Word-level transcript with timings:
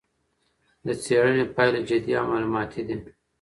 د 0.85 0.87
څېړنې 1.03 1.43
پایلې 1.55 1.81
جدي 1.89 2.13
او 2.19 2.25
معلوماتي 2.31 2.81
دي. 2.87 2.95